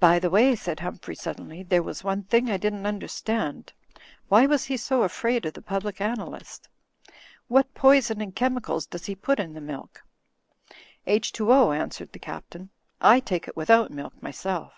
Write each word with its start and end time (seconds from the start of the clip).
"By 0.00 0.18
the 0.18 0.30
way," 0.30 0.54
said 0.56 0.80
Humphrey, 0.80 1.14
suddenly, 1.14 1.62
"there 1.62 1.82
was 1.82 2.02
one 2.02 2.22
thing 2.22 2.48
I 2.50 2.56
didn't 2.56 2.86
imderstand. 2.86 3.70
Why 4.28 4.46
was 4.46 4.64
he 4.64 4.78
so 4.78 5.02
afraid 5.02 5.44
of 5.44 5.52
the 5.52 5.60
Public 5.60 6.00
Analyst? 6.00 6.70
What 7.46 7.74
poison 7.74 8.22
and 8.22 8.34
chemicals 8.34 8.86
does 8.86 9.04
he 9.04 9.14
put 9.14 9.38
in 9.38 9.52
the 9.52 9.60
milk?" 9.60 10.02
"H2O," 11.06 11.76
answered 11.78 12.12
the 12.12 12.18
Captain, 12.18 12.70
"I 12.98 13.20
take 13.20 13.46
it 13.46 13.58
without 13.58 13.90
milk 13.90 14.22
myself." 14.22 14.72